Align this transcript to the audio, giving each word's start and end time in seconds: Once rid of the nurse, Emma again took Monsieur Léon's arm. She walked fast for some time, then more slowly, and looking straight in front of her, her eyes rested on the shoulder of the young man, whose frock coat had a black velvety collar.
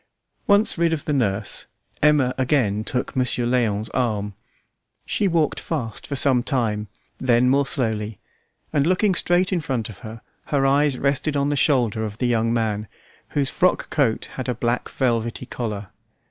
Once 0.47 0.79
rid 0.79 0.93
of 0.93 1.05
the 1.05 1.13
nurse, 1.13 1.67
Emma 2.01 2.33
again 2.35 2.83
took 2.83 3.15
Monsieur 3.15 3.45
Léon's 3.45 3.91
arm. 3.91 4.33
She 5.05 5.27
walked 5.27 5.59
fast 5.59 6.07
for 6.07 6.15
some 6.15 6.41
time, 6.41 6.87
then 7.19 7.47
more 7.47 7.67
slowly, 7.67 8.17
and 8.73 8.87
looking 8.87 9.13
straight 9.13 9.53
in 9.53 9.61
front 9.61 9.89
of 9.89 9.99
her, 9.99 10.21
her 10.45 10.65
eyes 10.65 10.97
rested 10.97 11.37
on 11.37 11.49
the 11.49 11.55
shoulder 11.55 12.03
of 12.03 12.17
the 12.17 12.25
young 12.25 12.51
man, 12.51 12.87
whose 13.37 13.51
frock 13.51 13.91
coat 13.91 14.25
had 14.37 14.49
a 14.49 14.55
black 14.55 14.89
velvety 14.89 15.45
collar. 15.45 15.89